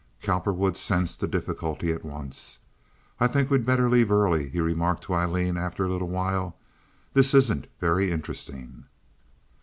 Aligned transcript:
Cowperwood 0.19 0.77
sensed 0.77 1.19
the 1.19 1.27
difficulty 1.27 1.91
at 1.93 2.03
once. 2.03 2.57
"I 3.19 3.27
think 3.27 3.51
we'd 3.51 3.67
better 3.67 3.87
leave 3.87 4.09
early," 4.11 4.49
he 4.49 4.59
remarked 4.59 5.03
to 5.03 5.13
Aileen, 5.13 5.57
after 5.57 5.85
a 5.85 5.89
little 5.91 6.09
while. 6.09 6.55
"This 7.13 7.35
isn't 7.35 7.67
very 7.79 8.09
interesting." 8.11 8.85